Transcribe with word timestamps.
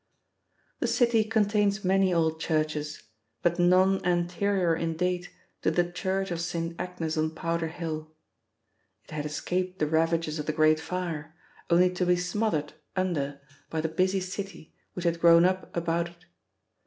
The 0.79 0.87
city 0.87 1.23
contains 1.23 1.83
many 1.85 2.11
old 2.11 2.39
churches, 2.39 3.03
but 3.43 3.59
none 3.59 4.03
anterior 4.03 4.75
in 4.75 4.97
date 4.97 5.29
to 5.61 5.69
the 5.69 5.91
church 5.91 6.31
of 6.31 6.41
St. 6.41 6.75
Agnes 6.81 7.17
on 7.19 7.35
Powder 7.35 7.67
Hill. 7.67 8.11
It 9.03 9.11
had 9.11 9.27
escaped 9.27 9.77
the 9.77 9.85
ravages 9.85 10.39
of 10.39 10.47
the 10.47 10.53
Great 10.57 10.79
Fire, 10.79 11.35
only 11.69 11.91
to 11.93 12.07
be 12.07 12.15
smothered 12.15 12.73
under 12.95 13.41
by 13.69 13.79
the 13.79 13.89
busy 13.89 14.21
city 14.21 14.73
which 14.93 15.05
had 15.05 15.19
grown 15.19 15.45
up 15.45 15.69
about 15.77 16.09
it. 16.09 16.25